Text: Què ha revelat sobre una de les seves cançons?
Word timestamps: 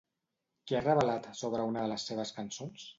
Què 0.71 0.79
ha 0.79 0.81
revelat 0.87 1.29
sobre 1.43 1.69
una 1.75 1.87
de 1.87 1.95
les 1.95 2.11
seves 2.13 2.37
cançons? 2.41 2.87